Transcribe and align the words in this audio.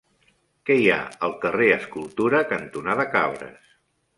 Què 0.69 0.77
hi 0.83 0.87
ha 0.93 0.97
al 1.27 1.35
carrer 1.43 1.67
Escultura 1.75 2.41
cantonada 2.55 3.07
Cabres? 3.19 3.79